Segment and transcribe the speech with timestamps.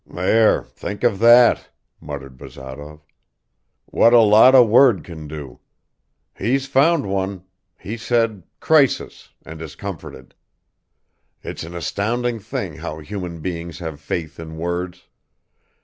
[0.07, 1.69] "There, think of that!"
[1.99, 3.01] muttered Bazarov.
[3.85, 5.59] "What a lot a word can do!
[6.35, 7.43] He's found one;
[7.77, 10.33] he said 'crisis' and is comforted.
[11.43, 15.05] It's an astounding thing how human beings have faith in words.